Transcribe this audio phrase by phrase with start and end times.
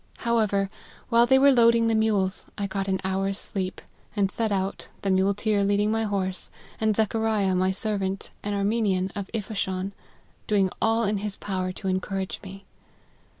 [0.25, 0.71] However,
[1.09, 3.81] while they were loading the mules I got an hour's sleep,
[4.15, 9.11] and set out, the mule teer leading my horse, and Zachariah, my servant, an Armenian,
[9.15, 9.93] of Isfahan,,
[10.47, 12.65] doing all in his power to encourage me.